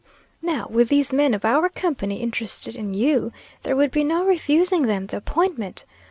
Now 0.41 0.65
with 0.67 0.89
these 0.89 1.13
men 1.13 1.35
of 1.35 1.45
our 1.45 1.69
company 1.69 2.23
interested 2.23 2.75
in 2.75 2.95
you, 2.95 3.31
there 3.61 3.75
would 3.75 3.91
be 3.91 4.03
no 4.03 4.25
refusing 4.25 4.87
them 4.87 5.05
the 5.05 5.17
appointment. 5.17 5.85